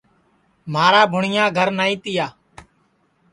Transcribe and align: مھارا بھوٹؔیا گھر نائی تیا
مھارا 0.73 1.01
بھوٹؔیا 1.11 1.43
گھر 1.57 1.67
نائی 1.77 1.95
تیا 2.03 2.27